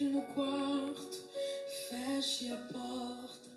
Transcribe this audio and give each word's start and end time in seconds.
Entre 0.00 0.14
no 0.14 0.22
quarto, 0.22 1.18
feche 1.88 2.52
a 2.52 2.56
porta. 2.72 3.50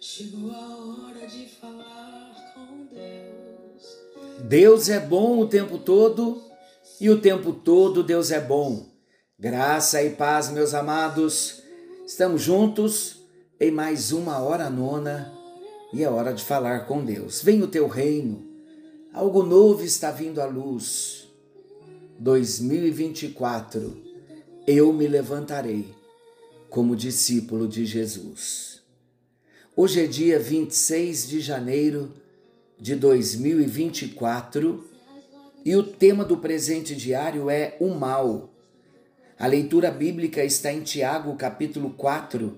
Chegou 0.00 0.52
a 0.52 1.08
hora 1.08 1.26
de 1.26 1.48
falar 1.48 2.54
com 2.54 2.86
Deus. 2.94 3.98
Deus 4.44 4.88
é 4.88 5.00
bom 5.00 5.40
o 5.40 5.48
tempo 5.48 5.76
todo 5.78 6.40
e 7.00 7.10
o 7.10 7.20
tempo 7.20 7.52
todo 7.52 8.04
Deus 8.04 8.30
é 8.30 8.40
bom. 8.40 8.86
Graça 9.36 10.00
e 10.00 10.10
paz, 10.10 10.48
meus 10.48 10.74
amados. 10.74 11.60
Estamos 12.06 12.42
juntos 12.42 13.24
em 13.58 13.72
mais 13.72 14.12
uma 14.12 14.38
hora 14.38 14.70
nona 14.70 15.32
e 15.92 16.04
é 16.04 16.08
hora 16.08 16.32
de 16.32 16.44
falar 16.44 16.86
com 16.86 17.04
Deus. 17.04 17.42
Vem 17.42 17.60
o 17.64 17.68
teu 17.68 17.88
reino, 17.88 18.46
algo 19.12 19.42
novo 19.42 19.82
está 19.82 20.12
vindo 20.12 20.40
à 20.40 20.44
luz. 20.44 21.26
2024, 22.20 24.13
eu 24.66 24.92
me 24.92 25.06
levantarei 25.06 25.94
como 26.70 26.96
discípulo 26.96 27.68
de 27.68 27.84
Jesus. 27.84 28.82
Hoje 29.76 30.02
é 30.02 30.06
dia 30.06 30.38
26 30.38 31.28
de 31.28 31.40
janeiro 31.40 32.12
de 32.78 32.96
2024 32.96 34.88
e 35.64 35.76
o 35.76 35.82
tema 35.82 36.24
do 36.24 36.38
presente 36.38 36.96
diário 36.96 37.50
é 37.50 37.76
o 37.78 37.88
mal. 37.88 38.50
A 39.38 39.46
leitura 39.46 39.90
bíblica 39.90 40.42
está 40.42 40.72
em 40.72 40.80
Tiago, 40.80 41.36
capítulo 41.36 41.90
4, 41.90 42.56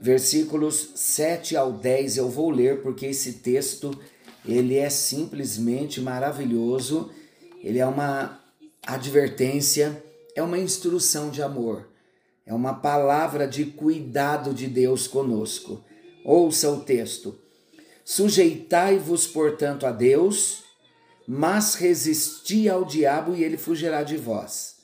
versículos 0.00 0.92
7 0.94 1.56
ao 1.56 1.72
10. 1.72 2.16
Eu 2.16 2.30
vou 2.30 2.50
ler 2.50 2.80
porque 2.80 3.06
esse 3.06 3.34
texto 3.34 3.90
ele 4.46 4.76
é 4.76 4.88
simplesmente 4.88 6.00
maravilhoso. 6.00 7.10
Ele 7.62 7.78
é 7.78 7.86
uma 7.86 8.40
advertência, 8.86 10.02
é 10.38 10.42
uma 10.42 10.58
instrução 10.58 11.30
de 11.30 11.42
amor, 11.42 11.88
é 12.46 12.54
uma 12.54 12.74
palavra 12.74 13.48
de 13.48 13.64
cuidado 13.64 14.54
de 14.54 14.68
Deus 14.68 15.08
conosco. 15.08 15.84
Ouça 16.24 16.70
o 16.70 16.80
texto. 16.80 17.36
Sujeitai-vos, 18.04 19.26
portanto, 19.26 19.84
a 19.84 19.90
Deus, 19.90 20.62
mas 21.26 21.74
resisti 21.74 22.68
ao 22.68 22.84
diabo 22.84 23.34
e 23.34 23.42
ele 23.42 23.56
fugirá 23.56 24.04
de 24.04 24.16
vós. 24.16 24.76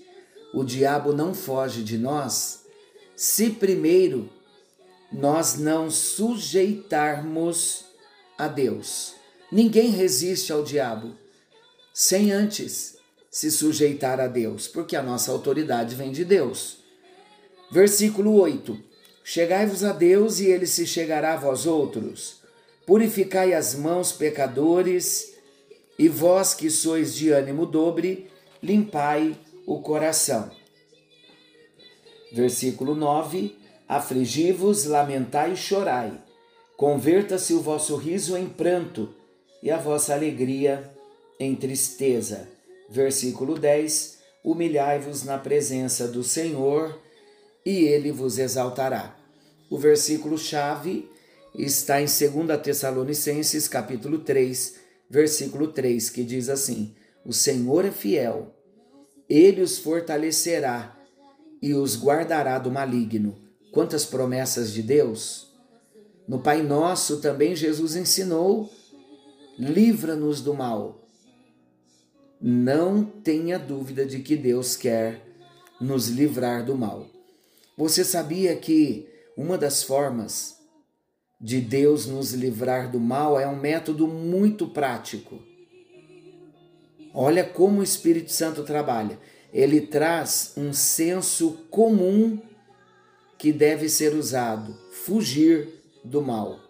O 0.53 0.65
diabo 0.65 1.13
não 1.13 1.33
foge 1.33 1.85
de 1.85 1.97
nós 1.97 2.65
se 3.15 3.51
primeiro 3.51 4.29
nós 5.13 5.57
não 5.57 5.89
sujeitarmos 5.89 7.85
a 8.37 8.49
Deus. 8.49 9.15
Ninguém 9.53 9.91
resiste 9.91 10.53
ao 10.53 10.65
diabo 10.65 11.15
sem 11.93 12.33
antes 12.33 12.95
se 13.35 13.51
sujeitar 13.51 14.21
a 14.21 14.29
Deus, 14.29 14.69
porque 14.69 14.95
a 14.95 15.03
nossa 15.03 15.33
autoridade 15.33 15.97
vem 15.97 16.13
de 16.13 16.25
Deus. 16.25 16.77
Versículo 17.69 18.33
8: 18.37 18.79
Chegai-vos 19.25 19.83
a 19.83 19.93
Deus 19.93 20.39
e 20.39 20.47
ele 20.47 20.69
se 20.69 20.87
chegará 20.87 21.33
a 21.33 21.37
vós 21.37 21.67
outros. 21.67 22.43
Purificai 22.87 23.53
as 23.53 23.75
mãos, 23.75 24.13
pecadores, 24.13 25.35
e 25.99 26.07
vós 26.07 26.55
que 26.55 26.71
sois 26.71 27.13
de 27.13 27.33
ânimo 27.33 27.67
dobre, 27.67 28.31
limpai 28.63 29.37
o 29.67 29.81
coração. 29.81 30.49
Versículo 32.33 32.95
9: 32.95 33.57
Afligi-vos, 33.89 34.85
lamentai 34.85 35.55
e 35.55 35.57
chorai. 35.57 36.23
Converta-se 36.77 37.53
o 37.53 37.61
vosso 37.61 37.97
riso 37.97 38.37
em 38.37 38.47
pranto 38.49 39.13
e 39.61 39.73
a 39.73 39.77
vossa 39.77 40.15
alegria 40.15 40.89
em 41.41 41.57
tristeza 41.57 42.54
versículo 42.89 43.59
10: 43.59 44.19
Humilhai-vos 44.45 45.25
na 45.25 45.39
presença 45.39 46.07
do 46.07 46.23
Senhor 46.23 47.01
e 47.65 47.85
ele 47.85 48.13
vos 48.13 48.39
exaltará. 48.39 49.17
O 49.71 49.79
versículo 49.79 50.37
chave 50.37 51.09
está 51.55 52.01
em 52.01 52.07
2 52.07 52.61
Tessalonicenses, 52.63 53.67
capítulo 53.67 54.19
3, 54.19 54.75
versículo 55.09 55.69
3, 55.69 56.11
que 56.11 56.23
diz 56.23 56.49
assim: 56.49 56.95
O 57.25 57.33
Senhor 57.33 57.85
é 57.85 57.91
fiel, 57.91 58.55
ele 59.29 59.63
os 59.63 59.79
fortalecerá 59.79 60.97
e 61.63 61.73
os 61.75 62.01
guardará 62.01 62.59
do 62.59 62.71
maligno. 62.71 63.37
Quantas 63.73 64.05
promessas 64.05 64.73
de 64.73 64.83
Deus! 64.83 65.53
No 66.29 66.39
Pai 66.39 66.63
Nosso 66.63 67.21
também 67.21 67.57
Jesus 67.57 67.97
ensinou: 67.97 68.71
livra-nos 69.59 70.41
do 70.41 70.55
mal 70.55 71.04
não 72.47 73.03
tenha 73.03 73.59
dúvida 73.59 74.05
de 74.05 74.19
que 74.19 74.37
Deus 74.37 74.77
quer 74.77 75.19
nos 75.81 76.09
livrar 76.09 76.63
do 76.63 76.77
mal. 76.77 77.07
Você 77.75 78.05
sabia 78.05 78.55
que 78.55 79.09
uma 79.35 79.57
das 79.57 79.83
formas 79.83 80.59
de 81.41 81.59
Deus 81.59 82.05
nos 82.05 82.35
livrar 82.35 82.91
do 82.91 83.01
mal 83.01 83.41
é 83.41 83.49
um 83.49 83.57
método 83.57 84.07
muito 84.07 84.69
prático? 84.69 85.43
Olha 87.15 87.45
como 87.45 87.81
o 87.81 87.83
Espírito 87.83 88.31
Santo 88.31 88.63
trabalha. 88.63 89.19
Ele 89.51 89.81
traz 89.81 90.53
um 90.55 90.75
senso 90.75 91.53
comum 91.71 92.39
que 93.39 93.53
deve 93.53 93.89
ser 93.89 94.15
usado: 94.15 94.79
fugir 94.93 95.81
do 96.05 96.21
mal. 96.21 96.61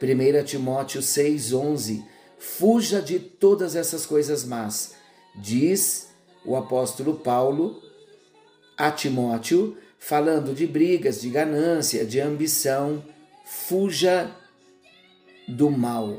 1 0.00 0.44
Timóteo 0.44 1.02
6,11 1.02 2.08
Fuja 2.38 3.02
de 3.02 3.18
todas 3.18 3.76
essas 3.76 4.06
coisas 4.06 4.46
más 4.46 4.98
diz 5.34 6.08
o 6.44 6.56
apóstolo 6.56 7.14
Paulo 7.14 7.82
a 8.76 8.90
Timóteo, 8.90 9.76
falando 9.98 10.54
de 10.54 10.66
brigas, 10.66 11.20
de 11.20 11.28
ganância, 11.28 12.04
de 12.04 12.18
ambição, 12.18 13.04
fuja 13.44 14.34
do 15.46 15.70
mal. 15.70 16.18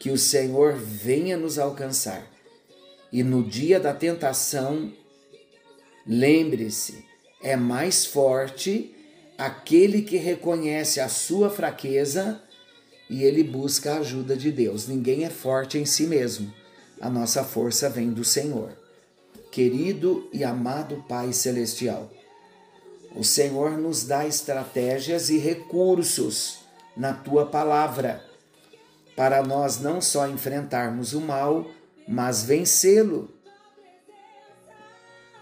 Que 0.00 0.10
o 0.10 0.18
Senhor 0.18 0.74
venha 0.74 1.36
nos 1.36 1.60
alcançar. 1.60 2.26
E 3.12 3.22
no 3.22 3.44
dia 3.44 3.78
da 3.78 3.94
tentação, 3.94 4.92
lembre-se, 6.04 7.04
é 7.40 7.54
mais 7.54 8.04
forte 8.04 8.92
aquele 9.38 10.02
que 10.02 10.16
reconhece 10.16 10.98
a 10.98 11.08
sua 11.08 11.48
fraqueza 11.48 12.42
e 13.08 13.22
ele 13.22 13.44
busca 13.44 13.92
a 13.92 13.98
ajuda 13.98 14.36
de 14.36 14.50
Deus. 14.50 14.88
Ninguém 14.88 15.24
é 15.24 15.30
forte 15.30 15.78
em 15.78 15.84
si 15.84 16.08
mesmo 16.08 16.52
a 17.02 17.10
nossa 17.10 17.42
força 17.42 17.90
vem 17.90 18.12
do 18.12 18.24
Senhor. 18.24 18.70
Querido 19.50 20.30
e 20.32 20.44
amado 20.44 21.04
Pai 21.08 21.32
Celestial, 21.32 22.08
o 23.14 23.24
Senhor 23.24 23.72
nos 23.72 24.04
dá 24.04 24.24
estratégias 24.24 25.28
e 25.28 25.36
recursos 25.36 26.60
na 26.96 27.12
tua 27.12 27.44
palavra 27.44 28.24
para 29.16 29.42
nós 29.42 29.80
não 29.80 30.00
só 30.00 30.28
enfrentarmos 30.28 31.12
o 31.12 31.20
mal, 31.20 31.66
mas 32.06 32.44
vencê-lo. 32.44 33.28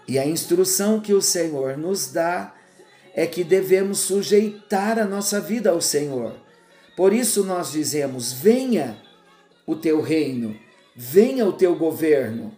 E 0.07 0.17
a 0.17 0.25
instrução 0.25 0.99
que 0.99 1.13
o 1.13 1.21
Senhor 1.21 1.77
nos 1.77 2.11
dá 2.11 2.53
é 3.13 3.27
que 3.27 3.43
devemos 3.43 3.99
sujeitar 3.99 4.99
a 4.99 5.05
nossa 5.05 5.39
vida 5.39 5.69
ao 5.69 5.79
Senhor. 5.79 6.35
Por 6.97 7.13
isso 7.13 7.45
nós 7.45 7.71
dizemos: 7.71 8.33
venha 8.33 8.97
o 9.65 9.75
teu 9.75 10.01
reino 10.01 10.59
venha 10.95 11.45
o 11.45 11.53
teu 11.53 11.75
governo, 11.75 12.55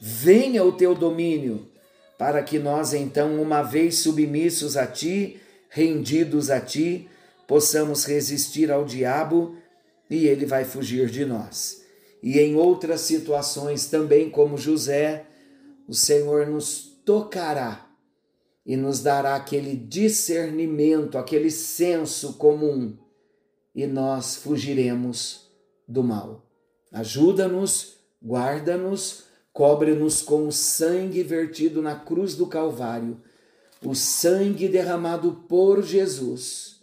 venha 0.00 0.64
o 0.64 0.72
teu 0.72 0.94
domínio, 0.94 1.68
para 2.18 2.42
que 2.42 2.58
nós 2.58 2.94
então, 2.94 3.40
uma 3.40 3.62
vez 3.62 3.96
submissos 3.96 4.76
a 4.76 4.86
ti, 4.86 5.40
rendidos 5.68 6.50
a 6.50 6.60
ti, 6.60 7.08
possamos 7.46 8.04
resistir 8.04 8.70
ao 8.70 8.84
diabo 8.84 9.56
e 10.08 10.26
ele 10.26 10.46
vai 10.46 10.64
fugir 10.64 11.10
de 11.10 11.24
nós. 11.24 11.82
E 12.22 12.38
em 12.38 12.54
outras 12.54 13.00
situações 13.00 13.86
também, 13.86 14.30
como 14.30 14.56
José, 14.56 15.26
o 15.88 15.94
Senhor 15.94 16.46
nos 16.46 16.82
tocará 17.04 17.88
e 18.64 18.76
nos 18.76 19.02
dará 19.02 19.34
aquele 19.34 19.74
discernimento, 19.74 21.18
aquele 21.18 21.50
senso 21.50 22.34
comum, 22.34 22.96
e 23.74 23.86
nós 23.86 24.36
fugiremos 24.36 25.50
do 25.88 26.04
mal. 26.04 26.51
Ajuda-nos, 26.92 27.94
guarda-nos, 28.22 29.24
cobre-nos 29.50 30.20
com 30.20 30.46
o 30.46 30.52
sangue 30.52 31.22
vertido 31.22 31.80
na 31.80 31.94
cruz 31.94 32.34
do 32.36 32.46
Calvário, 32.46 33.18
o 33.82 33.94
sangue 33.94 34.68
derramado 34.68 35.44
por 35.48 35.82
Jesus. 35.82 36.82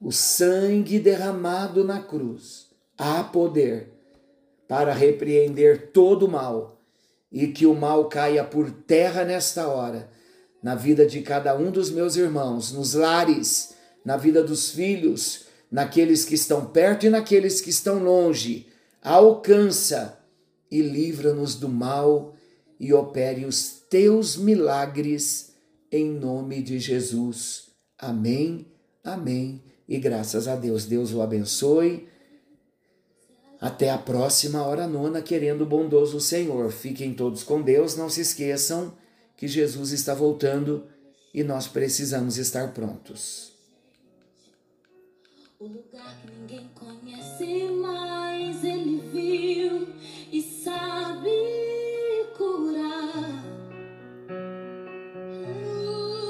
O 0.00 0.10
sangue 0.10 0.98
derramado 0.98 1.84
na 1.84 2.02
cruz. 2.02 2.66
Há 2.98 3.22
poder 3.22 3.92
para 4.66 4.92
repreender 4.92 5.92
todo 5.92 6.26
o 6.26 6.30
mal 6.30 6.80
e 7.30 7.46
que 7.46 7.66
o 7.66 7.74
mal 7.74 8.08
caia 8.08 8.42
por 8.42 8.70
terra 8.70 9.24
nesta 9.24 9.68
hora, 9.68 10.10
na 10.62 10.74
vida 10.74 11.06
de 11.06 11.22
cada 11.22 11.56
um 11.56 11.70
dos 11.70 11.90
meus 11.90 12.16
irmãos, 12.16 12.72
nos 12.72 12.94
lares, 12.94 13.74
na 14.04 14.16
vida 14.16 14.42
dos 14.42 14.70
filhos, 14.70 15.46
naqueles 15.70 16.24
que 16.24 16.34
estão 16.34 16.66
perto 16.66 17.06
e 17.06 17.10
naqueles 17.10 17.60
que 17.60 17.70
estão 17.70 18.02
longe 18.02 18.71
alcança 19.02 20.18
e 20.70 20.80
livra-nos 20.80 21.56
do 21.56 21.68
mal 21.68 22.34
e 22.78 22.92
opere 22.92 23.44
os 23.44 23.82
teus 23.90 24.36
milagres 24.36 25.52
em 25.90 26.10
nome 26.10 26.62
de 26.62 26.78
Jesus. 26.78 27.70
Amém, 27.98 28.66
amém 29.04 29.62
e 29.88 29.98
graças 29.98 30.48
a 30.48 30.56
Deus. 30.56 30.86
Deus 30.86 31.12
o 31.12 31.20
abençoe. 31.20 32.08
Até 33.60 33.90
a 33.90 33.98
próxima 33.98 34.64
hora 34.64 34.88
nona, 34.88 35.22
querendo 35.22 35.62
o 35.62 35.66
bondoso 35.66 36.18
Senhor. 36.18 36.72
Fiquem 36.72 37.14
todos 37.14 37.44
com 37.44 37.62
Deus. 37.62 37.94
Não 37.94 38.08
se 38.08 38.22
esqueçam 38.22 38.96
que 39.36 39.46
Jesus 39.46 39.92
está 39.92 40.14
voltando 40.14 40.86
e 41.34 41.44
nós 41.44 41.68
precisamos 41.68 42.38
estar 42.38 42.72
prontos. 42.72 43.51
O 45.62 45.64
lugar 45.64 46.20
que 46.20 46.28
ninguém 46.28 46.68
conhece, 46.74 47.70
mas 47.80 48.64
ele 48.64 48.98
viu 49.12 49.94
e 50.32 50.42
sabe. 50.42 51.41